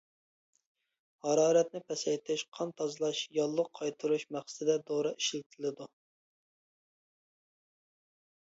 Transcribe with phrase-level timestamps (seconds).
[1.25, 5.89] ھارارەتنى پەسەيتىش، قان تازىلاش، ياللۇغ قايتۇرۇش مەقسىتىدە دورا ئىشلىتىلىدۇ.